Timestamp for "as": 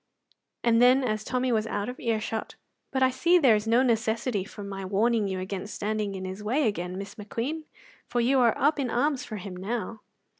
1.03-1.23